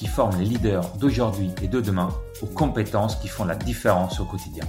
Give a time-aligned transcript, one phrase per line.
[0.00, 2.08] qui forme les leaders d'aujourd'hui et de demain
[2.40, 4.64] aux compétences qui font la différence au quotidien.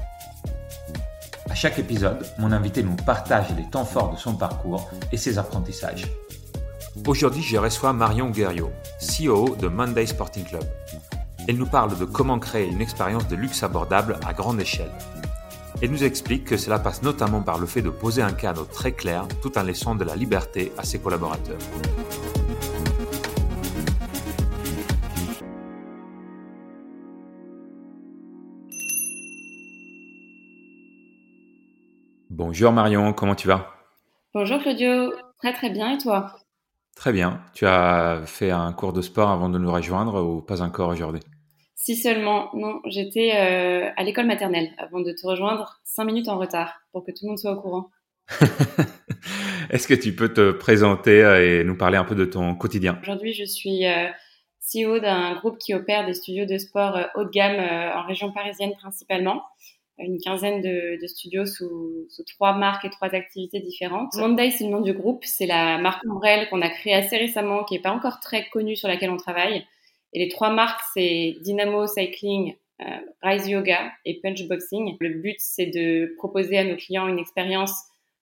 [1.50, 5.38] À chaque épisode, mon invité nous partage les temps forts de son parcours et ses
[5.38, 6.06] apprentissages.
[7.08, 10.66] Aujourd'hui, je reçois Marion Guerriot, CEO de Monday Sporting Club.
[11.48, 14.92] Elle nous parle de comment créer une expérience de luxe abordable à grande échelle.
[15.82, 18.92] Elle nous explique que cela passe notamment par le fait de poser un cadre très
[18.92, 21.58] clair tout en laissant de la liberté à ses collaborateurs.
[32.44, 33.72] Bonjour Marion, comment tu vas?
[34.34, 36.40] Bonjour Claudio, très très bien et toi?
[36.96, 37.40] Très bien.
[37.54, 41.22] Tu as fait un cours de sport avant de nous rejoindre ou pas encore aujourd'hui?
[41.76, 46.40] Si seulement, non, j'étais euh, à l'école maternelle avant de te rejoindre, cinq minutes en
[46.40, 47.92] retard pour que tout le monde soit au courant.
[49.70, 52.98] Est-ce que tu peux te présenter euh, et nous parler un peu de ton quotidien?
[53.04, 54.08] Aujourd'hui, je suis euh,
[54.66, 57.60] CEO d'un groupe qui opère des studios de sport haut de gamme
[57.96, 59.44] en région parisienne principalement
[60.04, 64.14] une quinzaine de, studios sous, trois marques et trois activités différentes.
[64.16, 65.24] Monday, c'est le nom du groupe.
[65.26, 68.76] C'est la marque ombrelle qu'on a créée assez récemment, qui n'est pas encore très connue,
[68.76, 69.66] sur laquelle on travaille.
[70.14, 72.86] Et les trois marques, c'est Dynamo Cycling, euh,
[73.22, 74.98] Rise Yoga et Punch Boxing.
[75.00, 77.74] Le but, c'est de proposer à nos clients une expérience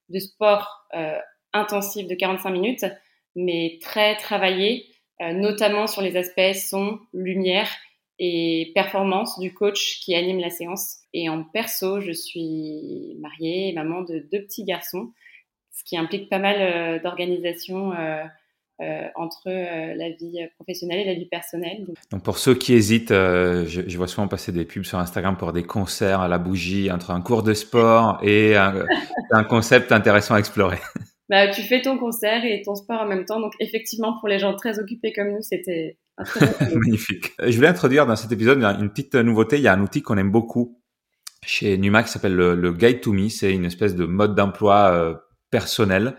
[0.10, 1.18] de sport euh,
[1.54, 2.86] intensive de 45 minutes,
[3.36, 4.86] mais très travaillée,
[5.22, 7.70] euh, notamment sur les aspects son, lumière
[8.20, 10.98] et performance du coach qui anime la séance.
[11.14, 15.12] Et en perso, je suis mariée, maman de deux petits garçons,
[15.72, 18.24] ce qui implique pas mal euh, d'organisation euh,
[18.82, 21.86] euh, entre euh, la vie professionnelle et la vie personnelle.
[22.12, 25.36] Donc, pour ceux qui hésitent, euh, je, je, vois souvent passer des pubs sur Instagram
[25.36, 28.86] pour des concerts à la bougie entre un cours de sport et un,
[29.32, 30.78] un concept intéressant à explorer.
[31.28, 33.42] Bah, tu fais ton concert et ton sport en même temps.
[33.42, 35.98] Donc effectivement, pour les gens très occupés comme nous, c'était
[36.76, 37.34] Magnifique.
[37.40, 39.58] Je voulais introduire dans cet épisode une petite nouveauté.
[39.58, 40.80] Il y a un outil qu'on aime beaucoup
[41.44, 43.30] chez Numa qui s'appelle le, Guide to Me.
[43.30, 45.16] C'est une espèce de mode d'emploi euh,
[45.50, 46.16] personnel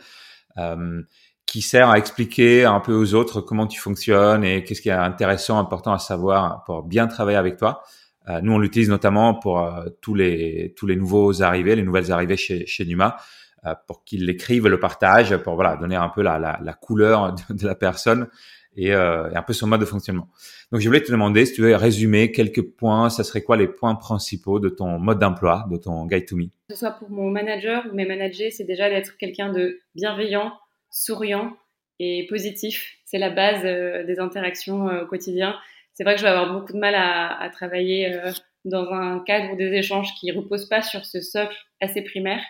[0.59, 1.03] euh,
[1.47, 4.93] qui sert à expliquer un peu aux autres comment tu fonctionnes et qu'est-ce qui est
[4.93, 7.83] intéressant, important à savoir pour bien travailler avec toi.
[8.29, 12.13] Euh, nous, on l'utilise notamment pour euh, tous les tous les nouveaux arrivés, les nouvelles
[12.13, 13.17] arrivées chez, Numa,
[13.67, 17.35] euh, pour qu'ils l'écrivent, le partagent, pour voilà donner un peu la, la, la couleur
[17.51, 18.29] de, la personne
[18.81, 20.29] et, euh, et, un peu son mode de fonctionnement.
[20.73, 23.11] Donc, je voulais te demander si tu veux résumer quelques points.
[23.11, 26.47] Ça serait quoi les points principaux de ton mode d'emploi, de ton Guide to Me?
[26.47, 30.53] Que ce soit pour mon manager ou mes managers, c'est déjà d'être quelqu'un de bienveillant,
[30.91, 31.57] souriant
[31.99, 32.97] et positif.
[33.05, 35.57] C'est la base euh, des interactions euh, au quotidien.
[35.93, 38.19] C'est vrai que je vais avoir beaucoup de mal à, travailler
[38.65, 42.41] dans un cadre ou des échanges qui reposent pas sur ce socle assez primaire.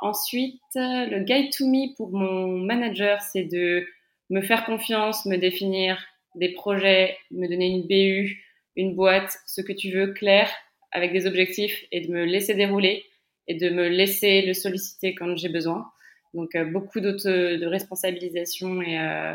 [0.00, 3.84] Ensuite, le guide to me pour mon manager, c'est de
[4.30, 6.04] me faire confiance, me définir
[6.34, 8.42] des projets, me donner une BU,
[8.76, 10.50] une boîte, ce que tu veux, clair,
[10.92, 13.04] avec des objectifs et de me laisser dérouler
[13.46, 15.86] et de me laisser le solliciter quand j'ai besoin.
[16.32, 19.34] Donc euh, beaucoup de responsabilisation et, euh,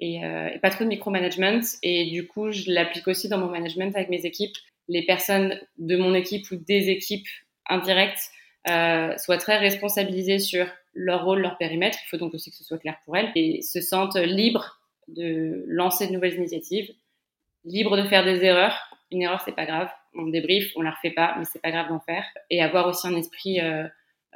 [0.00, 1.60] et, euh, et, pas trop de micromanagement.
[1.82, 4.56] Et du coup, je l'applique aussi dans mon management avec mes équipes.
[4.88, 7.26] Les personnes de mon équipe ou des équipes
[7.68, 8.30] indirectes
[8.66, 11.98] soient très responsabilisées sur leur rôle, leur périmètre.
[12.04, 15.64] Il faut donc aussi que ce soit clair pour elles et se sentent libres de
[15.68, 16.90] lancer de nouvelles initiatives,
[17.64, 18.76] libres de faire des erreurs.
[19.12, 19.88] Une erreur, c'est pas grave.
[20.14, 22.24] On débrief, on la refait pas, mais c'est pas grave d'en faire.
[22.50, 23.84] Et avoir aussi un esprit euh,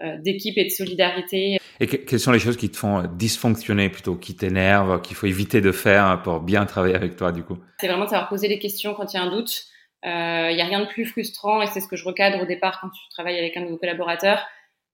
[0.03, 1.59] euh, d'équipe et de solidarité.
[1.81, 5.27] Et que, quelles sont les choses qui te font dysfonctionner plutôt, qui t'énervent, qu'il faut
[5.27, 7.59] éviter de faire pour bien travailler avec toi du coup?
[7.81, 9.65] C'est vraiment de savoir poser les questions quand il y a un doute.
[10.03, 12.47] Il euh, n'y a rien de plus frustrant et c'est ce que je recadre au
[12.47, 14.47] départ quand tu travailles avec un de nos collaborateurs.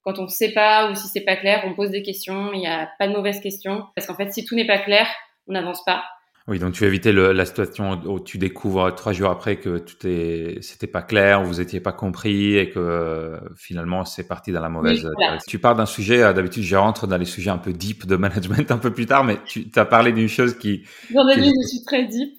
[0.02, 2.52] Quand on ne sait pas ou si c'est pas clair, on pose des questions.
[2.52, 5.06] Il n'y a pas de mauvaises questions parce qu'en fait, si tout n'est pas clair,
[5.46, 6.04] on n'avance pas.
[6.48, 10.06] Oui, donc tu évité le, la situation où tu découvres trois jours après que tout
[10.06, 14.68] est, c'était pas clair, vous étiez pas compris et que finalement c'est parti dans la
[14.68, 15.04] mauvaise.
[15.04, 15.38] Oui, voilà.
[15.48, 18.14] Tu parles d'un sujet, euh, d'habitude je rentre dans les sujets un peu deep de
[18.14, 20.84] management un peu plus tard, mais tu as parlé d'une chose qui.
[21.10, 22.38] Ai dit, je suis très deep.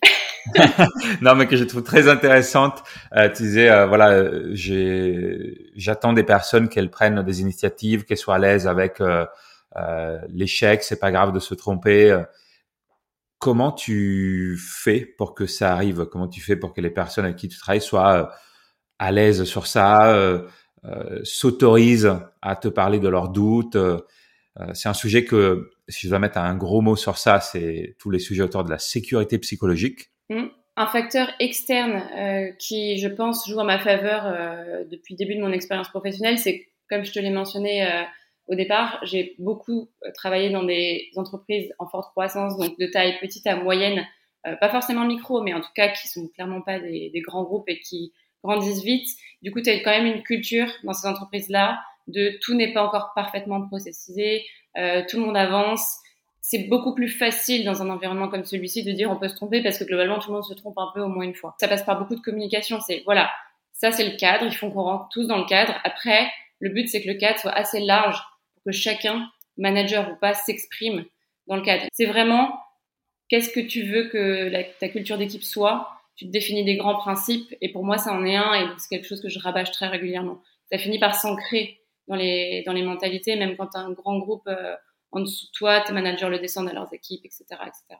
[1.21, 2.83] non, mais que je trouve très intéressante.
[3.15, 8.35] Euh, tu disais, euh, voilà, j'ai, j'attends des personnes qu'elles prennent des initiatives, qu'elles soient
[8.35, 9.25] à l'aise avec euh,
[10.29, 10.83] l'échec.
[10.83, 12.23] C'est pas grave de se tromper
[13.39, 16.05] comment tu fais pour que ça arrive?
[16.05, 18.31] Comment tu fais pour que les personnes avec qui tu travailles soient
[18.99, 20.41] à l'aise sur ça,
[21.23, 23.77] s'autorisent à te parler de leurs doutes?
[24.73, 28.09] C'est un sujet que, si je dois mettre un gros mot sur ça, c'est tous
[28.09, 30.09] les sujets autour de la sécurité psychologique.
[30.29, 30.47] Mmh
[30.77, 35.35] un facteur externe euh, qui, je pense, joue en ma faveur euh, depuis le début
[35.35, 38.03] de mon expérience professionnelle, c'est, comme je te l'ai mentionné euh,
[38.47, 43.45] au départ, j'ai beaucoup travaillé dans des entreprises en forte croissance, donc de taille petite
[43.45, 44.07] à moyenne,
[44.62, 47.68] pas forcément micro, mais en tout cas qui sont clairement pas des, des grands groupes
[47.68, 49.06] et qui grandissent vite.
[49.41, 51.77] Du coup, tu as quand même une culture dans ces entreprises-là
[52.07, 54.45] de tout n'est pas encore parfaitement processisé,
[54.75, 55.97] tout le monde avance
[56.49, 59.61] c'est beaucoup plus facile dans un environnement comme celui-ci de dire on peut se tromper
[59.61, 61.57] parce que globalement tout le monde se trompe un peu au moins une fois.
[61.59, 62.79] Ça passe par beaucoup de communication.
[62.79, 63.29] C'est voilà,
[63.73, 64.45] ça c'est le cadre.
[64.45, 65.75] Il faut qu'on rentre tous dans le cadre.
[65.83, 66.25] Après,
[66.61, 68.17] le but c'est que le cadre soit assez large
[68.53, 71.03] pour que chacun, manager ou pas, s'exprime
[71.47, 71.83] dans le cadre.
[71.91, 72.57] C'est vraiment
[73.27, 74.49] qu'est-ce que tu veux que
[74.79, 75.89] ta culture d'équipe soit?
[76.15, 78.88] Tu te définis des grands principes et pour moi ça en est un et c'est
[78.88, 80.41] quelque chose que je rabâche très régulièrement.
[80.71, 84.77] Ça finit par s'ancrer dans les dans les mentalités, même quand un grand groupe euh,
[85.12, 87.45] en dessous de toi, tes managers le descendent à leurs équipes, etc.
[87.65, 88.00] etc.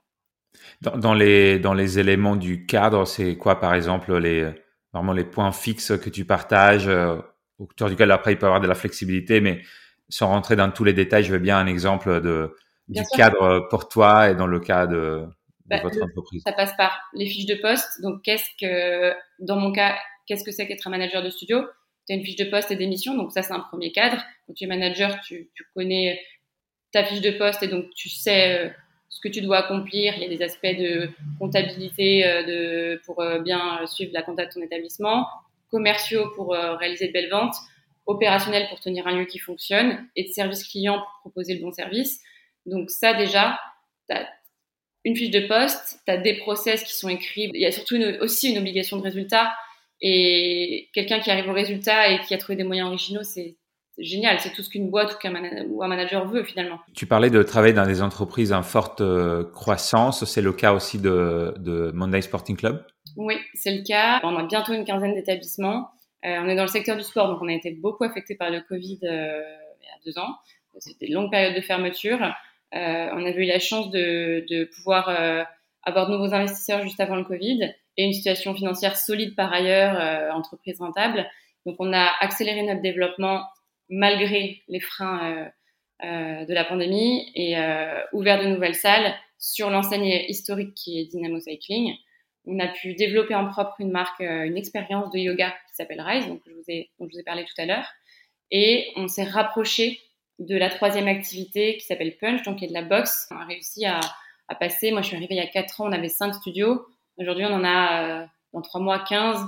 [0.82, 4.52] Dans, les, dans les éléments du cadre, c'est quoi par exemple les,
[4.94, 7.18] vraiment les points fixes que tu partages euh,
[7.60, 9.64] Autour duquel après il peut y avoir de la flexibilité, mais
[10.10, 12.56] sans rentrer dans tous les détails, je veux bien un exemple de,
[12.88, 15.26] du cadre pour toi et dans le cas de,
[15.66, 16.44] bah, votre entreprise.
[16.46, 18.02] Ça passe par les fiches de poste.
[18.04, 21.64] Donc, qu'est-ce que, dans mon cas, qu'est-ce que c'est qu'être un manager de studio?
[22.08, 24.24] Tu as une fiche de poste et d'émission, donc ça c'est un premier cadre.
[24.46, 26.20] Quand tu es manager, tu, tu connais
[26.98, 28.70] ta fiche de poste et donc tu sais euh,
[29.10, 30.16] ce que tu dois accomplir.
[30.18, 34.46] Il y a des aspects de comptabilité euh, de, pour euh, bien suivre la compta
[34.48, 35.28] de ton établissement,
[35.70, 37.56] commerciaux pour réaliser de belles ventes,
[38.06, 41.72] opérationnels pour tenir un lieu qui fonctionne et de service client pour proposer le bon
[41.72, 42.22] service.
[42.66, 43.60] Donc ça déjà,
[44.10, 44.28] tu as
[45.04, 47.52] une fiche de poste, tu as des process qui sont écrits.
[47.54, 49.54] Il y a surtout aussi une obligation de résultat.
[50.02, 53.58] Et quelqu'un qui arrive au résultat et qui a trouvé des moyens originaux, c'est
[53.98, 54.40] génial.
[54.40, 55.18] C'est tout ce qu'une boîte
[55.68, 56.80] ou un manager veut finalement.
[56.94, 60.26] Tu parlais de travailler dans des entreprises en forte euh, croissance.
[60.26, 62.86] C'est le cas aussi de, de Monday Sporting Club?
[63.16, 64.20] Oui, c'est le cas.
[64.24, 65.90] On a bientôt une quinzaine d'établissements.
[66.26, 68.50] Euh, on est dans le secteur du sport, donc on a été beaucoup affecté par
[68.50, 69.42] le Covid euh,
[69.82, 70.36] il y a deux ans.
[70.80, 72.20] C'était une longue période de fermeture.
[72.72, 75.10] on avait eu la chance de, de pouvoir
[75.82, 80.36] avoir de nouveaux investisseurs juste avant le Covid et une situation financière solide par ailleurs,
[80.36, 81.26] entreprise rentable.
[81.66, 83.42] Donc on a accéléré notre développement
[83.90, 85.46] malgré les freins euh,
[86.06, 91.06] euh, de la pandémie et euh, ouvert de nouvelles salles sur l'enseigne historique qui est
[91.06, 91.94] Dynamo Cycling.
[92.46, 96.28] On a pu développer en propre une marque, une expérience de yoga qui s'appelle Rise,
[96.28, 97.88] donc je vous ai, dont je vous ai parlé tout à l'heure.
[98.52, 100.00] Et on s'est rapproché
[100.40, 103.28] de la troisième activité qui s'appelle Punch, donc qui est de la boxe.
[103.32, 104.00] On a réussi à,
[104.48, 106.88] à, passer, moi je suis arrivée il y a 4 ans, on avait 5 studios.
[107.18, 109.40] Aujourd'hui on en a dans 3 mois 15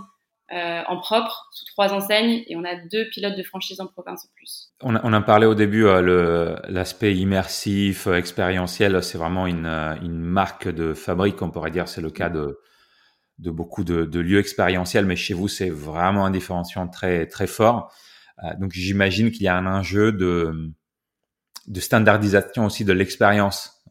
[0.51, 4.25] euh, en propre sous trois enseignes et on a deux pilotes de franchise en province
[4.25, 4.71] en plus.
[4.81, 9.67] On a, on a parlé au début euh, l'aspect immersif, euh, expérientiel, c'est vraiment une,
[9.67, 12.59] euh, une, marque de fabrique, on pourrait dire, c'est le cas de,
[13.37, 17.47] de beaucoup de, de, lieux expérientiels, mais chez vous c'est vraiment un différenciant très très
[17.47, 17.93] fort.
[18.59, 20.71] donc j'imagine qu'il y a un enjeu de,
[21.67, 23.83] de standardisation aussi de l'expérience,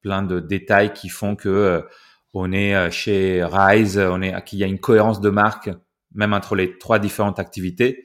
[0.00, 1.84] plein de détails qui font que
[2.32, 5.70] on est chez Rise, on est qu'il y a une cohérence de marque
[6.16, 8.04] même entre les trois différentes activités,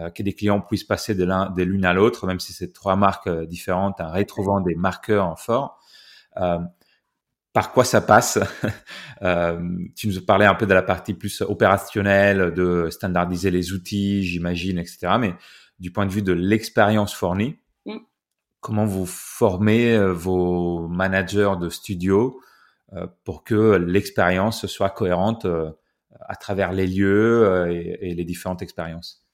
[0.00, 2.72] euh, que des clients puissent passer de l'un de l'une à l'autre, même si c'est
[2.72, 5.78] trois marques euh, différentes, en retrouvant des marqueurs en fort.
[6.38, 6.58] Euh,
[7.52, 8.38] par quoi ça passe
[9.96, 14.78] Tu nous parlais un peu de la partie plus opérationnelle, de standardiser les outils, j'imagine,
[14.78, 15.16] etc.
[15.18, 15.34] Mais
[15.80, 17.96] du point de vue de l'expérience fournie, mm.
[18.60, 22.40] comment vous formez vos managers de studio
[23.24, 25.46] pour que l'expérience soit cohérente
[26.28, 29.24] à travers les lieux euh, et, les différentes expériences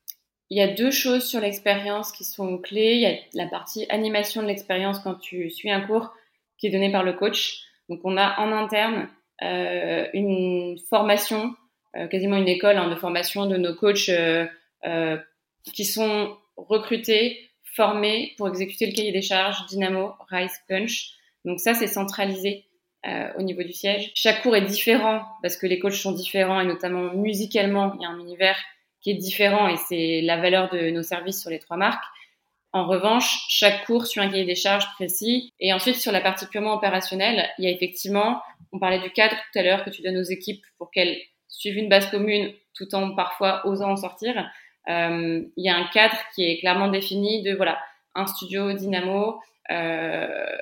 [0.50, 2.95] Il y a deux choses sur l'expérience qui sont clés.
[2.95, 6.12] Il y a la partie animation de l'expérience quand tu suis un cours
[6.59, 7.62] qui est donné par le coach.
[7.88, 9.09] Donc on a en interne
[9.43, 11.55] euh, une formation,
[11.97, 14.11] euh, quasiment une école hein, de formation de nos coachs
[15.73, 21.11] qui sont recrutés, formés pour exécuter le cahier des charges Dynamo, Rise, Punch.
[21.45, 22.65] Donc ça, c'est centralisé
[23.06, 24.10] euh, au niveau du siège.
[24.14, 28.04] Chaque cours est différent parce que les coachs sont différents et notamment musicalement, il y
[28.04, 28.58] a un univers
[29.00, 32.04] qui est différent et c'est la valeur de nos services sur les trois marques.
[32.72, 35.52] En revanche, chaque cours suit un cahier des charges précis.
[35.60, 39.34] Et ensuite, sur la partie purement opérationnelle, il y a effectivement, on parlait du cadre
[39.34, 41.16] tout à l'heure que tu donnes aux équipes pour qu'elles
[41.48, 44.50] suivent une base commune tout en parfois osant en sortir.
[44.88, 47.78] Euh, il y a un cadre qui est clairement défini de, voilà,
[48.14, 50.56] un studio Dynamo, euh,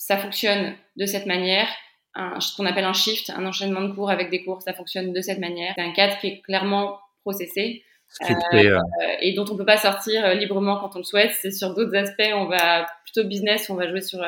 [0.00, 1.68] ça fonctionne de cette manière.
[2.16, 5.20] ce qu'on appelle un shift, un enchaînement de cours avec des cours, ça fonctionne de
[5.20, 5.74] cette manière.
[5.76, 7.84] C'est un cadre qui est clairement processé.
[8.28, 8.80] Euh,
[9.20, 11.32] et dont on peut pas sortir librement quand on le souhaite.
[11.40, 14.18] C'est sur d'autres aspects, on va plutôt business, on va jouer sur,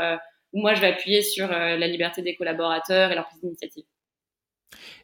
[0.52, 3.84] ou moi je vais appuyer sur la liberté des collaborateurs et leur prise d'initiative.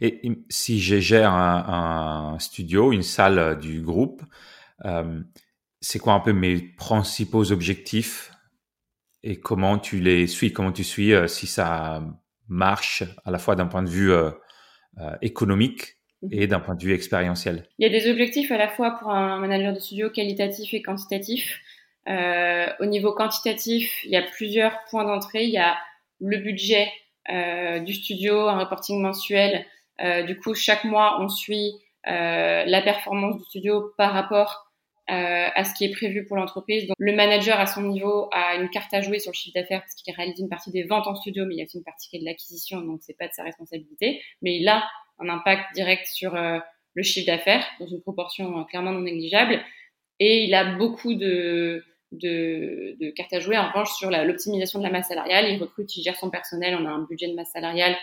[0.00, 4.22] Et si je gère un, studio, une salle du groupe,
[4.84, 5.20] euh,
[5.80, 8.30] c'est quoi un peu mes principaux objectifs
[9.22, 12.02] et comment tu les suis, comment tu suis euh, si ça
[12.48, 14.30] marche à la fois d'un point de vue euh,
[15.22, 16.28] économique mhm.
[16.32, 17.68] et d'un point de vue expérientiel?
[17.78, 20.82] Il y a des objectifs à la fois pour un manager de studio qualitatif et
[20.82, 21.60] quantitatif.
[22.06, 25.44] au niveau quantitatif, il y a plusieurs points d'entrée.
[25.44, 25.76] Il y a
[26.20, 26.88] le budget
[27.84, 29.66] du studio, un reporting mensuel.
[30.26, 31.74] du coup, chaque mois, on suit
[32.06, 34.67] la performance du studio par rapport
[35.10, 36.86] euh, à ce qui est prévu pour l'entreprise.
[36.86, 39.80] Donc, le manager à son niveau a une carte à jouer sur le chiffre d'affaires
[39.80, 41.84] parce qu'il réalise une partie des ventes en studio, mais il y a aussi une
[41.84, 44.20] partie qui est de l'acquisition, donc c'est pas de sa responsabilité.
[44.42, 44.84] Mais il a
[45.18, 46.58] un impact direct sur euh,
[46.92, 49.62] le chiffre d'affaires dans une proportion euh, clairement non négligeable,
[50.20, 54.84] et il a beaucoup de de, de cartes à jouer en revanche sur l'optimisation de
[54.84, 55.46] la masse salariale.
[55.50, 57.96] Il recrute, il gère son personnel, on a un budget de masse salariale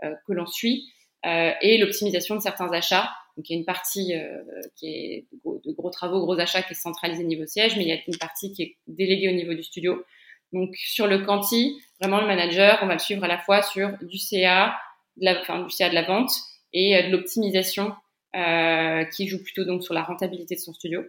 [0.00, 0.84] que l'on suit,
[1.24, 4.42] et l'optimisation de certains achats donc il y a une partie euh,
[4.76, 7.88] qui est de gros, travaux, gros achats qui est centralisée au niveau siège, mais il
[7.88, 10.04] y a une partie qui est déléguée au niveau du studio.
[10.52, 13.96] Donc sur le quanti, vraiment le manager, on va le suivre à la fois sur
[14.02, 14.76] du CA,
[15.16, 16.32] de la, enfin, du CA de la vente
[16.74, 17.94] et euh, de l'optimisation
[18.36, 21.02] euh, qui joue plutôt donc sur la rentabilité de son studio.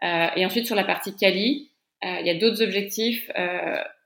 [0.00, 1.72] Et ensuite sur la partie quali,
[2.02, 3.28] il y a d'autres objectifs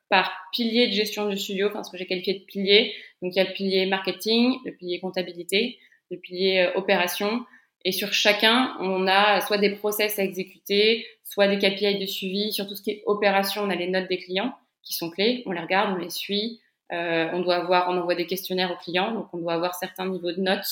[0.08, 2.94] par pilier de gestion du studio, enfin ce que j'ai qualifié de pilier.
[3.20, 5.78] Donc il y a le pilier marketing, le pilier comptabilité,
[6.10, 7.44] le pilier opération,
[7.84, 12.52] et sur chacun, on a soit des process à exécuter, soit des KPI de suivi.
[12.52, 15.42] Sur tout ce qui est opération, on a les notes des clients qui sont clés.
[15.46, 16.60] On les regarde, on les suit.
[16.92, 20.06] Euh, on doit avoir, on envoie des questionnaires aux clients, donc on doit avoir certains
[20.06, 20.66] niveaux de notes.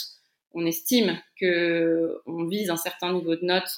[0.52, 3.70] On estime que on vise un certain niveau de notes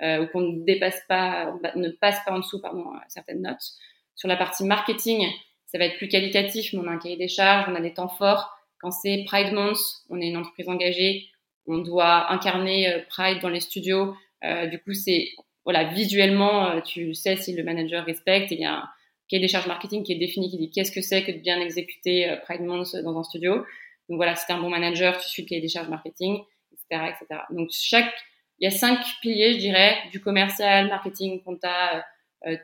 [0.00, 3.62] euh, ou qu'on ne dépasse pas, ne passe pas en dessous, pardon, certaines notes.
[4.14, 5.26] Sur la partie marketing,
[5.66, 7.92] ça va être plus qualitatif, mais on a un cahier des charges, on a des
[7.92, 8.50] temps forts.
[8.80, 9.78] Quand c'est Pride Month,
[10.08, 11.28] on est une entreprise engagée,
[11.66, 14.14] on doit incarner euh, Pride dans les studios.
[14.44, 15.28] Euh, du coup, c'est
[15.64, 18.50] voilà, visuellement, euh, tu sais si le manager respecte.
[18.50, 18.88] Il y a un
[19.28, 21.60] cahier des charges marketing qui est défini, qui dit qu'est-ce que c'est que de bien
[21.60, 23.56] exécuter Pride Month dans un studio.
[24.08, 26.40] Donc voilà, si tu un bon manager, tu suis le cahier des charges marketing,
[26.72, 27.42] etc., etc.
[27.50, 28.12] Donc chaque,
[28.58, 32.04] il y a cinq piliers, je dirais, du commercial, marketing, compta,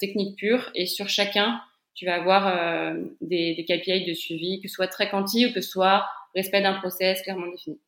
[0.00, 1.61] technique pure, et sur chacun,
[1.95, 5.61] tu vas avoir des, des KPI de suivi, que ce soit très quanti ou que
[5.61, 7.79] ce soit respect d'un process clairement défini.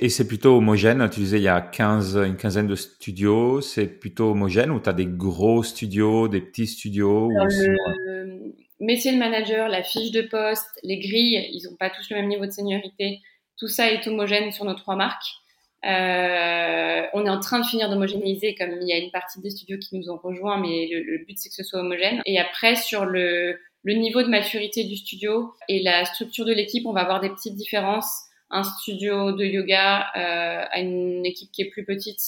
[0.00, 1.08] Et c'est plutôt homogène.
[1.10, 3.60] Tu disais il y a 15, une quinzaine de studios.
[3.60, 9.18] C'est plutôt homogène ou tu as des gros studios, des petits studios Le métier de
[9.18, 12.50] manager, la fiche de poste, les grilles, ils n'ont pas tous le même niveau de
[12.50, 13.20] seniorité.
[13.58, 15.28] Tout ça est homogène sur nos trois marques.
[15.84, 19.50] Euh, on est en train de finir d'homogénéiser, comme il y a une partie des
[19.50, 22.22] studios qui nous ont rejoints, mais le, le but c'est que ce soit homogène.
[22.24, 26.86] Et après, sur le, le niveau de maturité du studio et la structure de l'équipe,
[26.86, 28.12] on va avoir des petites différences
[28.52, 32.20] un studio de yoga euh, à une équipe qui est plus petite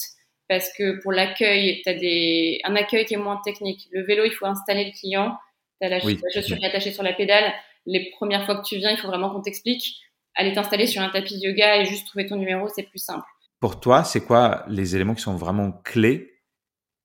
[0.47, 3.87] parce que pour l'accueil, tu as des, un accueil qui est moins technique.
[3.91, 5.37] Le vélo, il faut installer le client.
[5.81, 7.51] Tu as la, chaussure attachée sur la pédale.
[7.85, 10.01] Les premières fois que tu viens, il faut vraiment qu'on t'explique.
[10.35, 13.25] Aller t'installer sur un tapis de yoga et juste trouver ton numéro, c'est plus simple.
[13.59, 16.41] Pour toi, c'est quoi les éléments qui sont vraiment clés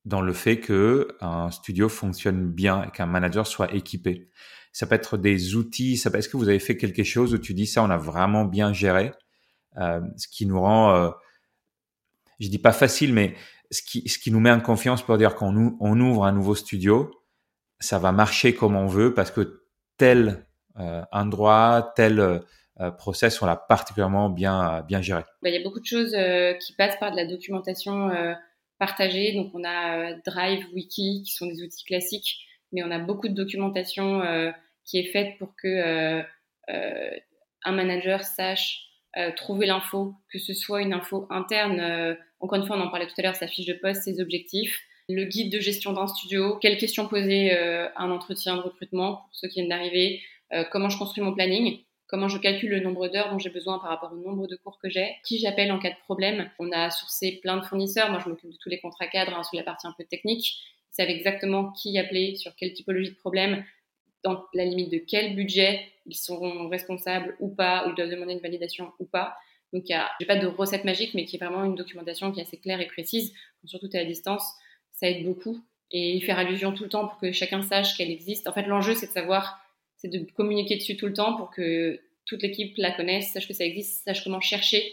[0.04, 4.28] dans le fait que un studio fonctionne bien et qu'un manager soit équipé?
[4.72, 5.94] Ça peut être des outils.
[5.94, 8.72] Est-ce que vous avez fait quelque chose où tu dis ça, on a vraiment bien
[8.72, 9.12] géré,
[9.78, 11.10] euh, ce qui nous rend, euh,
[12.38, 13.34] je dis pas facile, mais
[13.70, 16.54] ce qui, ce qui nous met en confiance pour dire qu'on on ouvre un nouveau
[16.54, 17.10] studio,
[17.78, 19.64] ça va marcher comme on veut parce que
[19.96, 20.46] tel
[20.78, 25.22] euh, endroit, tel euh, process, on l'a particulièrement bien, bien géré.
[25.42, 26.16] Bah, il y a beaucoup de choses
[26.64, 28.10] qui passent par de la documentation
[28.78, 29.34] partagée.
[29.34, 32.38] Donc on a Drive, Wiki, qui sont des outils classiques
[32.72, 34.50] mais on a beaucoup de documentation euh,
[34.84, 36.22] qui est faite pour que euh,
[36.70, 37.10] euh,
[37.64, 38.86] un manager sache
[39.34, 42.16] trouver l'info, que ce soit une info interne.
[42.38, 44.78] encore une fois, on en parlait tout à l'heure, sa fiche de poste, ses objectifs,
[45.08, 49.28] le guide de gestion d'un studio, quelles questions poser à un entretien de recrutement pour
[49.32, 50.22] ceux qui viennent d'arriver,
[50.70, 53.88] comment je construis mon planning, comment je calcule le nombre d'heures dont j'ai besoin par
[53.88, 56.50] rapport au nombre de cours que j'ai, qui j'appelle en cas de problème.
[56.58, 59.42] On a sourcé plein de fournisseurs, moi je m'occupe de tous les contrats cadres hein,
[59.42, 60.56] sur la partie un peu technique,
[61.00, 63.64] savent exactement qui appeler, sur quelle typologie de problème,
[64.22, 68.34] dans la limite de quel budget ils seront responsables ou pas, ou ils doivent demander
[68.34, 69.34] une validation ou pas.
[69.72, 72.40] Donc, il n'y a pas de recette magique, mais qui est vraiment une documentation qui
[72.40, 73.32] est assez claire et précise.
[73.64, 74.42] Surtout à distance,
[74.92, 75.64] ça aide beaucoup.
[75.92, 78.46] Et y faire allusion tout le temps pour que chacun sache qu'elle existe.
[78.46, 79.60] En fait, l'enjeu, c'est de savoir,
[79.96, 83.54] c'est de communiquer dessus tout le temps pour que toute l'équipe la connaisse, sache que
[83.54, 84.92] ça existe, sache comment chercher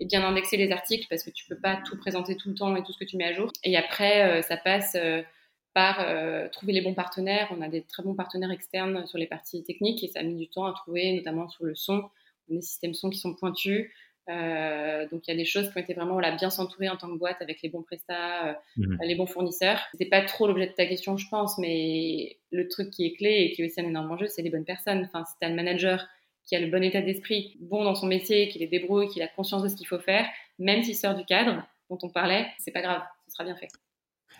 [0.00, 2.74] et bien indexer les articles parce que tu peux pas tout présenter tout le temps
[2.74, 3.52] et tout ce que tu mets à jour.
[3.62, 4.96] Et après, ça passe
[5.74, 6.04] par
[6.50, 7.48] trouver les bons partenaires.
[7.56, 10.36] On a des très bons partenaires externes sur les parties techniques et ça a mis
[10.36, 12.04] du temps à trouver, notamment sur le son.
[12.48, 13.90] On a des systèmes son qui sont pointus.
[14.28, 16.96] Euh, donc il y a des choses qui ont été vraiment voilà, bien s'entourer en
[16.96, 18.98] tant que boîte avec les bons prestats, euh, mhm.
[19.02, 19.80] les bons fournisseurs.
[19.98, 23.30] C'est pas trop l'objet de ta question, je pense, mais le truc qui est clé
[23.30, 25.04] et qui est aussi un énorme enjeu, c'est les bonnes personnes.
[25.04, 26.06] Enfin, si tu as le manager
[26.44, 29.28] qui a le bon état d'esprit, bon dans son métier, qui les débrouille, qui a
[29.28, 30.26] conscience de ce qu'il faut faire,
[30.58, 33.68] même s'il sort du cadre dont on parlait, c'est pas grave, ce sera bien fait.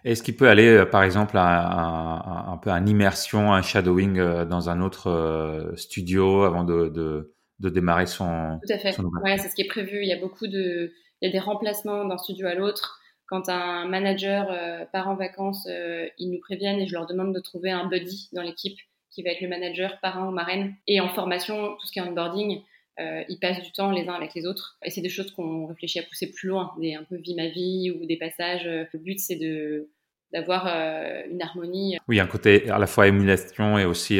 [0.04, 4.44] Est-ce qu'il peut aller, euh, par exemple, à, un peu à une immersion, un shadowing
[4.44, 7.32] dans un autre studio avant de
[7.62, 8.60] de démarrer son.
[8.66, 8.98] Tout à fait.
[8.98, 10.02] Ouais, c'est ce qui est prévu.
[10.02, 13.00] Il y a beaucoup de, il y a des remplacements d'un studio à l'autre.
[13.26, 17.34] Quand un manager euh, part en vacances, euh, ils nous préviennent et je leur demande
[17.34, 18.78] de trouver un buddy dans l'équipe
[19.10, 20.74] qui va être le manager, parrain ou marraine.
[20.86, 22.62] Et en formation, tout ce qui est onboarding,
[23.00, 24.78] euh, ils passent du temps les uns avec les autres.
[24.84, 27.48] Et c'est des choses qu'on réfléchit à pousser plus loin, des un peu vie ma
[27.48, 28.64] vie ou des passages.
[28.64, 29.88] Le but, c'est de
[30.32, 31.98] d'avoir une harmonie.
[32.08, 34.18] Oui, un côté à la fois émulation et aussi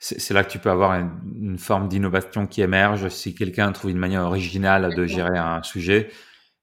[0.00, 3.98] c'est là que tu peux avoir une, forme d'innovation qui émerge si quelqu'un trouve une
[3.98, 6.10] manière originale de gérer un sujet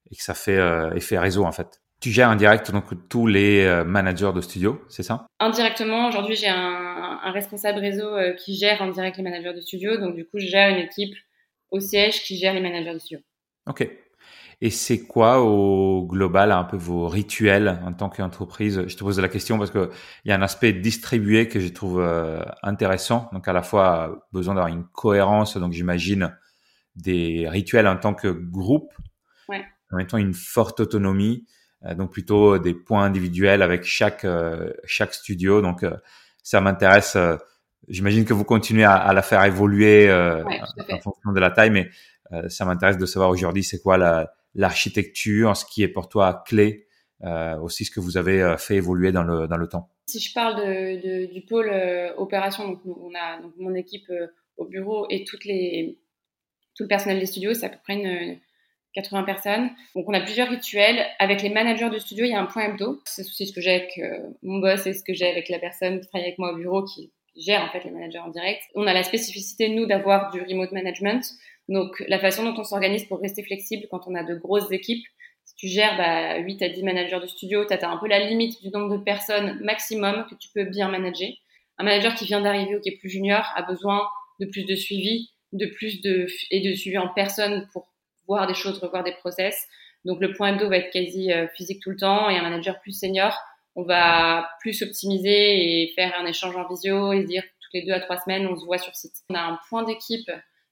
[0.10, 1.80] et que ça fait euh, effet réseau en fait.
[2.00, 5.26] Tu gères en direct donc tous les euh, managers de studio, c'est ça?
[5.40, 9.62] Indirectement, aujourd'hui j'ai un, un, responsable réseau euh, qui gère en direct les managers de
[9.62, 11.16] studio, donc du coup je gère une équipe
[11.72, 13.20] au siège qui gère les managers de studio.
[13.68, 13.90] Ok.
[14.60, 18.84] Et c'est quoi au global un peu vos rituels en tant qu'entreprise?
[18.88, 19.92] Je te pose la question parce que
[20.26, 23.30] il y a un aspect distribué que je trouve euh, intéressant.
[23.34, 25.58] Donc à la fois besoin d'avoir une cohérence.
[25.58, 26.36] Donc j'imagine
[26.96, 28.92] des rituels en tant que groupe,
[29.48, 29.64] ouais.
[29.92, 31.46] en même temps une forte autonomie.
[31.86, 35.62] Euh, donc plutôt des points individuels avec chaque euh, chaque studio.
[35.62, 35.86] Donc
[36.44, 37.18] ça m'intéresse.
[37.88, 41.90] J'imagine que vous continuez à, à la faire évoluer en fonction de la taille, mais
[42.50, 46.88] ça m'intéresse de savoir aujourd'hui c'est quoi la, l'architecture, ce qui est pour toi clé,
[47.24, 49.90] euh, aussi ce que vous avez euh, fait évoluer dans le, dans le temps.
[50.08, 54.12] Si je parle de, du pôle euh, opération, donc on a donc mon équipe
[54.58, 56.00] au bureau et toutes les,
[56.76, 58.40] tout le personnel des studios, c'est à peu près une,
[58.98, 59.70] 80 personnes.
[59.96, 61.06] Donc on a plusieurs rituels.
[61.20, 63.02] Avec les managers de studio, il y a un point hebdo.
[63.06, 64.02] C'est aussi ce que j'ai avec
[64.44, 66.84] mon boss et ce que j'ai avec la personne qui travaille avec moi au bureau
[66.84, 68.62] qui gère en fait les managers en direct.
[68.76, 71.24] On a la spécificité, nous, d'avoir du remote management.
[71.70, 75.06] Donc, la façon dont on s'organise pour rester flexible quand on a de grosses équipes,
[75.46, 78.20] si tu gères bah, 8 à 10 managers de studio, tu as un peu la
[78.20, 81.30] limite du nombre de personnes maximum que tu peux bien manager.
[81.78, 84.08] Un manager qui vient d'arriver ou qui est plus junior a besoin
[84.40, 87.88] de plus de suivi, de plus de et de suivi en personne pour
[88.28, 89.68] voir des choses, revoir des process.
[90.06, 92.80] Donc le point hebdo va être quasi euh, physique tout le temps et un manager
[92.80, 93.38] plus senior,
[93.76, 97.84] on va plus optimiser et faire un échange en visio et se dire toutes les
[97.84, 99.16] deux à trois semaines on se voit sur site.
[99.30, 100.32] On a un point d'équipe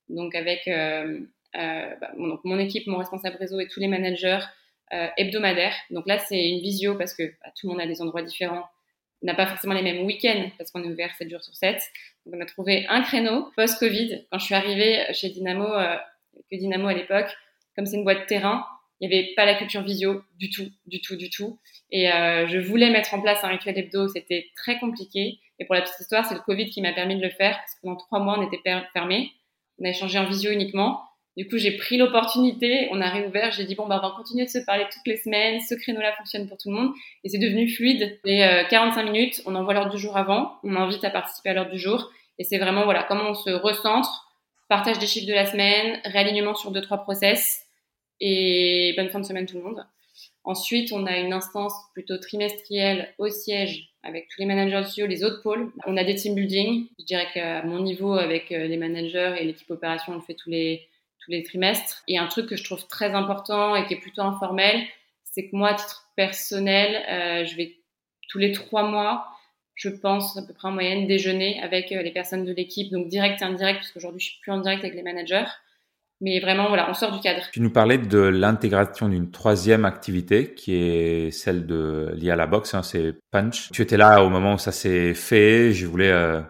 [0.09, 1.19] donc avec euh,
[1.57, 4.39] euh, bah, mon, mon, équipe, mon responsable réseau et tous les managers
[5.17, 5.75] hebdomadaires.
[5.89, 8.63] Donc là, c'est une visio parce que bah, tout le monde a des endroits différents
[9.23, 11.81] n'a pas forcément les mêmes week-ends parce qu'on est ouvert 7 jours sur 7.
[12.25, 14.25] Donc on a trouvé un créneau post-Covid.
[14.31, 15.65] Quand je suis arrivée chez Dynamo,
[16.49, 17.35] que Dynamo à l'époque,
[17.75, 18.65] comme c'est une boîte terrain,
[19.01, 21.59] il n'y avait pas la culture visio du tout, du tout, du tout.
[21.91, 25.39] Et euh, je voulais mettre en place un rituel hebdo, c'était très compliqué.
[25.59, 27.75] Et pour la petite histoire, c'est le Covid qui m'a permis de le faire parce
[27.75, 28.61] que pendant trois mois, on était
[28.93, 29.31] fermé.
[29.79, 31.01] On a échangé en visio uniquement.
[31.38, 34.45] Du coup, j'ai pris l'opportunité, on a réouvert, j'ai dit bon bah on va continuer
[34.45, 36.93] de se parler toutes les semaines, ce créneau-là fonctionne pour tout le monde
[37.25, 38.17] et c'est devenu fluide.
[38.23, 41.53] Et euh, 45 minutes, on envoie l'heure du jour avant, on invite à participer à
[41.53, 42.09] l'heure du jour
[42.39, 44.29] et c'est vraiment voilà comment on se recentre,
[44.69, 47.64] partage des chiffres de la semaine, réalignement sur deux trois process
[48.19, 49.86] et bonne fin de semaine tout le monde.
[50.43, 55.08] Ensuite, on a une instance plutôt trimestrielle au siège avec tous les managers de studio,
[55.08, 55.71] les autres pôles.
[55.88, 56.88] On a des team building.
[56.99, 60.36] Je dirais qu'à mon niveau, avec euh, les managers et l'équipe opération, on le fait
[60.36, 60.88] tous les,
[61.19, 62.04] tous les trimestres.
[62.08, 64.84] Et un truc que je trouve très important et qui est plutôt informel,
[65.23, 67.78] c'est que moi, à titre personnel, euh, je vais
[68.30, 69.28] tous les trois mois,
[69.73, 73.08] je pense à peu près en moyenne, déjeuner avec euh, les personnes de l'équipe, donc
[73.08, 75.45] direct et indirect, parce qu'aujourd'hui, je suis plus en direct avec les managers.
[76.21, 77.41] Mais vraiment, voilà, on sort du cadre.
[77.51, 82.47] Tu nous parlais de l'intégration d'une troisième activité qui est celle de liée à la
[82.47, 83.69] boxe, hein, c'est Punch.
[83.71, 85.73] Tu étais là au moment où ça s'est fait.
[85.73, 86.41] Je voulais, euh,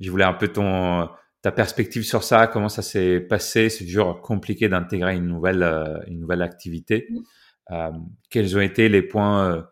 [0.00, 1.08] je voulais un peu ton
[1.42, 2.48] ta perspective sur ça.
[2.48, 7.08] Comment ça s'est passé C'est toujours compliqué d'intégrer une nouvelle euh, une nouvelle activité.
[7.70, 7.90] Euh,
[8.30, 9.64] quels ont été les points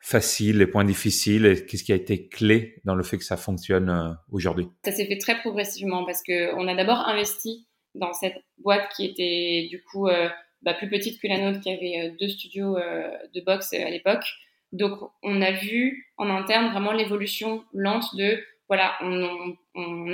[0.00, 3.36] faciles, les points difficiles et qu'est-ce qui a été clé dans le fait que ça
[3.36, 4.68] fonctionne aujourd'hui?
[4.86, 9.06] Ça s'est fait très progressivement parce que on a d'abord investi dans cette boîte qui
[9.06, 10.28] était du coup euh,
[10.62, 13.90] bah, plus petite que la nôtre, qui avait euh, deux studios euh, de boxe à
[13.90, 14.24] l'époque.
[14.72, 19.56] Donc on a vu en interne vraiment l'évolution lente de voilà, on,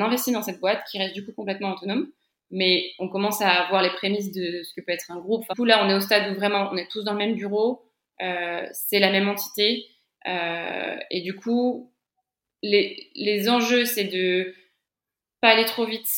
[0.01, 2.11] investit dans cette boîte qui reste du coup complètement autonome.
[2.51, 5.45] mais on commence à avoir les prémices de ce que peut être un groupe.
[5.49, 7.81] Enfin, là, on est au stade où vraiment on est tous dans le même bureau,
[8.19, 9.87] c'est la même entité,
[10.27, 11.93] et du coup,
[12.63, 14.53] les, les enjeux, c'est de
[15.41, 16.09] pas aller trop vite,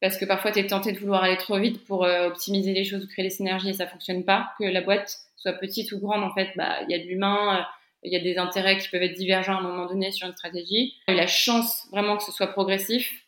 [0.00, 2.84] parce que parfois tu es tenté de vouloir aller trop vite pour euh, optimiser les
[2.84, 4.52] choses ou créer des synergies et ça fonctionne pas.
[4.58, 7.66] Que la boîte soit petite ou grande, en fait, bah il y a de l'humain,
[8.02, 10.34] il y a des intérêts qui peuvent être divergents à un moment donné sur une
[10.34, 10.94] stratégie.
[11.08, 13.24] La chance vraiment que ce soit progressif,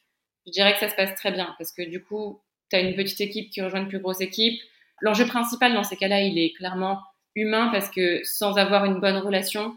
[0.46, 2.94] je dirais que ça se passe très bien parce que du coup, tu as une
[2.94, 4.60] petite équipe qui rejoint une plus grosse équipe.
[5.00, 7.00] L'enjeu principal dans ces cas-là, il est clairement
[7.34, 9.76] humain parce que sans avoir une bonne relation,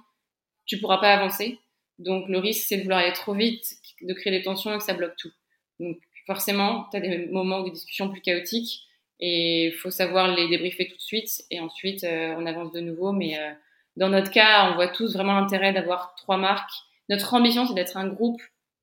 [0.66, 1.60] tu pourras pas avancer.
[2.00, 3.66] Donc le risque, c'est de vouloir aller trop vite,
[4.02, 5.32] de créer des tensions et que ça bloque tout.
[5.80, 8.88] Donc forcément, tu as des moments ou des discussions plus chaotiques
[9.20, 12.80] et il faut savoir les débriefer tout de suite et ensuite euh, on avance de
[12.80, 13.12] nouveau.
[13.12, 13.52] Mais euh,
[13.96, 16.74] dans notre cas, on voit tous vraiment l'intérêt d'avoir trois marques.
[17.10, 18.42] Notre ambition, c'est d'être un groupe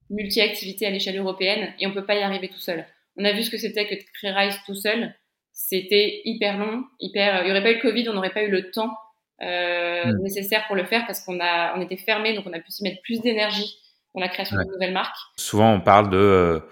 [0.08, 2.86] multi-activité à l'échelle européenne et on peut pas y arriver tout seul.
[3.16, 5.14] On a vu ce que c'était que de créer Rise tout seul.
[5.52, 7.42] C'était hyper long, hyper.
[7.42, 8.96] Il n'y aurait pas eu le Covid, on n'aurait pas eu le temps
[9.42, 10.22] euh, hmm.
[10.22, 12.82] nécessaire pour le faire parce qu'on a, on était fermé, donc on a pu s'y
[12.82, 13.76] mettre plus d'énergie
[14.14, 15.16] dans la création de nouvelles marques.
[15.36, 16.62] Souvent, on parle de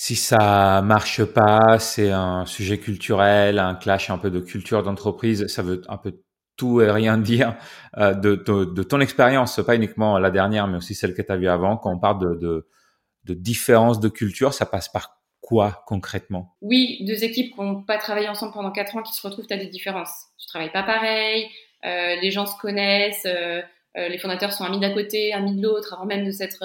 [0.00, 5.48] si ça marche pas, c'est un sujet culturel, un clash un peu de culture d'entreprise.
[5.48, 6.22] Ça veut un peu
[6.56, 7.56] tout et rien dire
[7.96, 11.48] euh, de, ton expérience, pas uniquement la dernière, mais aussi celle que tu as vue
[11.48, 11.76] avant.
[11.76, 12.68] Quand on parle de, de,
[13.24, 16.54] de différence de culture, ça passe par quoi concrètement?
[16.62, 19.54] Oui, deux équipes qui n'ont pas travaillé ensemble pendant quatre ans qui se retrouvent, tu
[19.54, 20.26] as des différences.
[20.38, 21.48] Tu travailles pas pareil,
[21.84, 23.62] euh, les gens se connaissent, euh,
[23.96, 26.64] les fondateurs sont amis d'un côté, amis de l'autre, avant même de s'être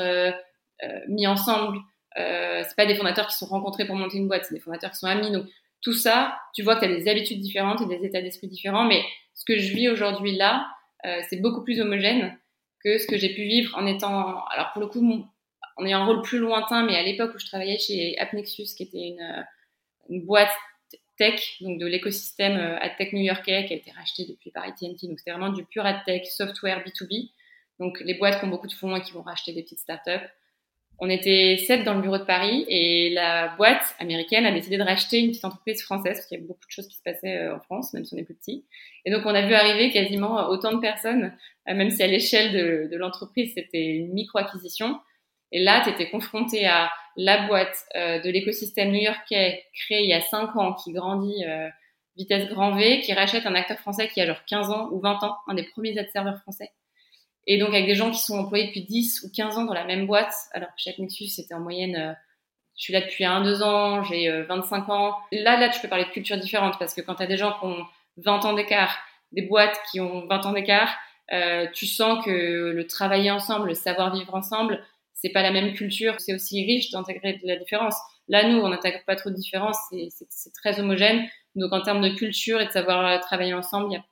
[1.08, 1.80] mis ensemble.
[2.16, 4.98] C'est pas des fondateurs qui sont rencontrés pour monter une boîte, c'est des fondateurs qui
[4.98, 5.32] sont amis.
[5.32, 5.46] Donc
[5.82, 8.86] tout ça, tu vois que tu as des habitudes différentes et des états d'esprit différents,
[8.86, 10.68] mais ce que je vis aujourd'hui là,
[11.30, 12.38] c'est beaucoup plus homogène
[12.84, 15.02] que ce que j'ai pu vivre en étant, alors pour le coup,
[15.78, 18.84] on est un rôle plus lointain, mais à l'époque où je travaillais chez Appnexus, qui
[18.84, 20.52] était une, euh, boîte
[21.18, 25.08] tech, donc de l'écosystème euh, AdTech new-yorkais qui a été racheté depuis par AT&T.
[25.08, 27.32] Donc c'était vraiment du pur AdTech, software B2B.
[27.80, 30.28] Donc les boîtes qui ont beaucoup de fonds et qui vont racheter des petites startups.
[31.06, 34.84] On était sept dans le bureau de Paris et la boîte américaine a décidé de
[34.84, 37.40] racheter une petite entreprise française parce qu'il y a beaucoup de choses qui se passaient
[37.40, 38.64] euh, en France, même si on est plus petit.
[39.04, 41.36] Et donc on a vu arriver quasiment autant de personnes,
[41.68, 42.54] même si à l'échelle
[42.90, 44.98] de, l'entreprise c'était une micro-acquisition.
[45.52, 50.14] Et là, tu étais confronté à la boîte euh, de l'écosystème new-yorkais créé il y
[50.14, 51.68] a 5 ans, qui grandit euh,
[52.16, 55.22] vitesse grand V, qui rachète un acteur français qui a genre 15 ans ou 20
[55.24, 56.72] ans, un des premiers ad serveurs français.
[57.46, 59.86] Et donc avec des gens qui sont employés depuis 10 ou 15 ans dans la
[59.86, 62.14] même boîte, alors que chez Nexus, c'était en moyenne, euh,
[62.78, 65.16] je suis là depuis 1-2 ans, j'ai 25 ans.
[65.32, 67.52] Là, là, tu peux parler de cultures différentes parce que quand tu as des gens
[67.60, 67.86] qui ont
[68.18, 68.98] 20 ans d'écart,
[69.32, 70.96] des boîtes qui ont 20 ans d'écart,
[71.74, 76.16] tu sens que le travailler ensemble, le savoir vivre ensemble, c'est pas la même culture,
[76.20, 77.96] c'est aussi riche d'intégrer de la différence.
[78.28, 79.78] Là, nous, on n'intègre pas trop de différence,
[80.30, 81.28] c'est très homogène.
[81.56, 84.04] Donc, en termes de culture et de savoir travailler ensemble, il y a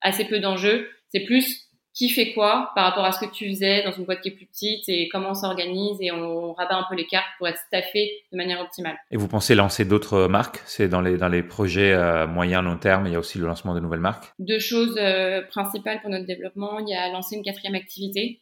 [0.00, 0.90] assez peu d'enjeux.
[1.08, 4.20] C'est plus qui fait quoi par rapport à ce que tu faisais dans une boîte
[4.20, 7.26] qui est plus petite et comment on s'organise et on rabat un peu les cartes
[7.36, 8.96] pour être staffé de manière optimale.
[9.10, 10.60] Et vous pensez lancer d'autres marques?
[10.66, 13.46] C'est dans les, dans les projets euh, moyen long terme, il y a aussi le
[13.46, 14.32] lancement de nouvelles marques?
[14.38, 16.78] Deux choses euh, principales pour notre développement.
[16.78, 18.40] Il y a lancer une quatrième activité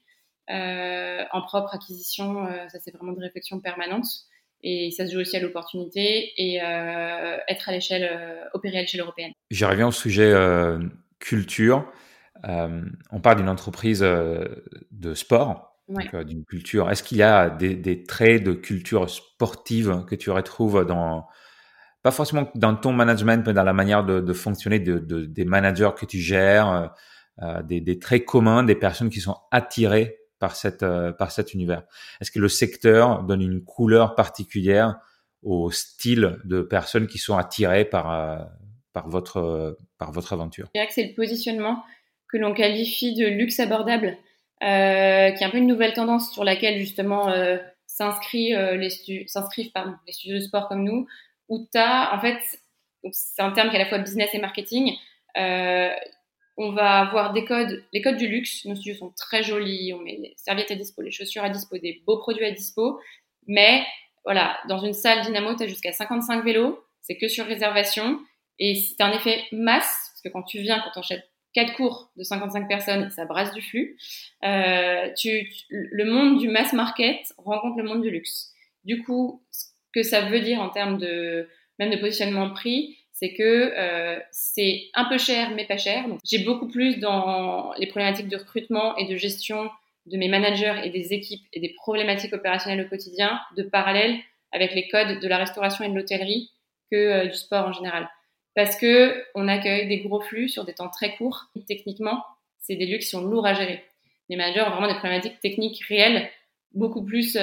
[0.50, 4.06] euh, en propre acquisition, euh, ça c'est vraiment de réflexion permanente.
[4.62, 8.10] Et ça se joue aussi à l'opportunité et être à l'échelle,
[8.54, 9.30] opérer à l'échelle européenne.
[9.52, 10.34] Je reviens au sujet
[11.20, 11.88] culture.
[12.44, 16.90] On parle d'une entreprise de sport, d'une culture.
[16.90, 21.26] Est-ce qu'il y a des, traits de culture sportive que tu retrouves dans,
[22.02, 26.06] pas forcément dans ton management, mais dans la manière de, fonctionner de, des managers que
[26.06, 26.92] tu gères,
[27.64, 31.82] des, des, traits communs des personnes qui sont attirées par cette euh, par cet univers?
[32.20, 34.98] Est-ce que le secteur donne une couleur particulière
[35.42, 38.44] au style de personnes qui sont attirées par euh,
[38.92, 40.66] par votre par votre aventure?
[40.66, 41.82] Je dirais que c'est le positionnement
[42.30, 44.16] que l'on qualifie de luxe abordable,
[44.62, 50.12] euh, qui est un peu une nouvelle tendance sur laquelle justement les s'inscrivent pardon les
[50.12, 51.06] studios de sport comme nous,
[51.48, 52.38] où tu as en fait
[53.12, 54.94] c'est un terme qui est à la fois business et marketing.
[55.36, 55.90] Euh,
[56.56, 58.64] on va avoir des codes, les codes du luxe.
[58.64, 59.92] Nos studios sont très jolis.
[59.94, 63.00] On met les serviettes à dispo, les chaussures à dispo, des beaux produits à dispo.
[63.46, 63.84] Mais
[64.24, 66.82] voilà, dans une salle Dynamo, tu as jusqu'à 55 vélos.
[67.02, 68.18] C'est que sur réservation.
[68.58, 71.22] Et c'est un effet masse, parce que quand tu viens, quand tu enchaînes
[71.54, 73.96] quatre cours de 55 personnes, ça brasse du flux.
[74.44, 78.52] Euh, tu, le monde du mass market rencontre le monde du luxe.
[78.84, 83.34] Du coup, ce que ça veut dire en termes de même de positionnement prix, c'est
[83.34, 86.04] que euh, c'est un peu cher mais pas cher.
[86.24, 89.70] J'ai beaucoup plus dans les problématiques de recrutement et de gestion
[90.06, 94.18] de mes managers et des équipes et des problématiques opérationnelles au quotidien de parallèle
[94.52, 96.50] avec les codes de la restauration et de l'hôtellerie
[96.90, 98.08] que du sport en général.
[98.54, 101.46] Parce que on accueille des gros flux sur des temps très courts.
[101.66, 102.24] Techniquement,
[102.58, 103.84] c'est des lieux qui sont lourds à gérer.
[104.28, 106.28] Les managers ont vraiment des problématiques techniques réelles,
[106.72, 107.38] beaucoup plus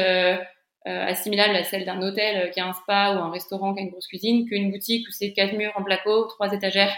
[0.86, 3.90] assimilables à celles d'un hôtel qui a un spa ou un restaurant qui a une
[3.90, 6.94] grosse cuisine qu'une boutique où c'est quatre murs en placo, trois étagères.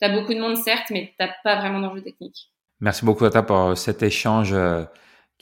[0.00, 2.50] Tu as beaucoup de monde, certes, mais tu pas vraiment d'enjeux techniques.
[2.80, 4.54] Merci beaucoup, Ata, pour cet échange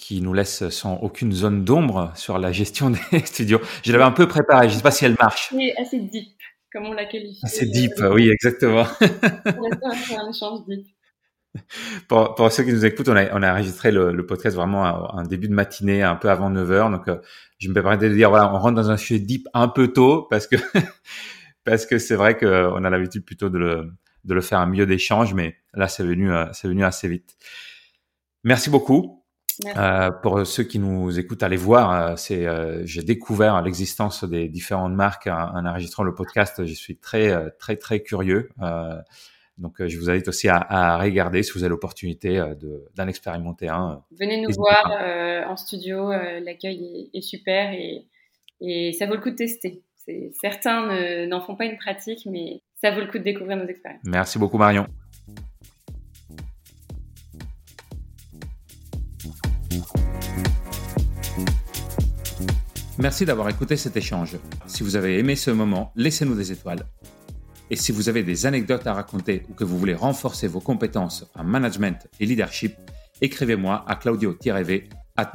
[0.00, 3.60] qui nous laisse sans aucune zone d'ombre sur la gestion des studios.
[3.84, 5.50] Je l'avais un peu préparé, je ne sais pas si elle marche.
[5.50, 6.39] C'est assez deep,
[6.72, 7.40] comme on l'a qualifié.
[7.42, 8.86] Assez deep, oui, exactement.
[9.00, 10.86] un échange deep.
[12.08, 15.12] Pour, pour, ceux qui nous écoutent, on a, on a enregistré le, le podcast vraiment
[15.16, 16.92] un début de matinée, un peu avant 9h.
[16.92, 17.16] Donc, euh,
[17.58, 20.26] je me permets de dire, voilà, on rentre dans un sujet deep un peu tôt
[20.30, 20.56] parce que
[21.64, 23.92] parce que c'est vrai qu'on a l'habitude plutôt de le,
[24.24, 27.36] de le faire un milieu d'échange, mais là, c'est venu, euh, c'est venu assez vite.
[28.44, 29.19] Merci beaucoup.
[29.76, 31.92] Euh, pour ceux qui nous écoutent, allez voir.
[31.92, 36.64] Euh, c'est, euh, j'ai découvert l'existence des différentes marques en, enregistrant le podcast.
[36.64, 38.50] Je suis très, très, très curieux.
[39.58, 43.68] donc, je vous invite aussi à, à regarder si vous avez l'opportunité de, d'en expérimenter
[43.68, 44.02] un.
[44.18, 44.90] Venez nous voir
[45.48, 46.10] en studio.
[46.10, 48.06] l'accueil est, est, super et,
[48.60, 49.82] et ça vaut le coup de tester.
[50.40, 54.02] Certains n'en font pas une pratique, mais ça vaut le coup de découvrir nos expériences.
[54.04, 54.86] Merci beaucoup, Marion.
[63.00, 64.36] Merci d'avoir écouté cet échange.
[64.66, 66.84] Si vous avez aimé ce moment, laissez-nous des étoiles.
[67.70, 71.24] Et si vous avez des anecdotes à raconter ou que vous voulez renforcer vos compétences
[71.34, 72.74] en management et leadership,
[73.22, 75.32] écrivez-moi à claudio-v at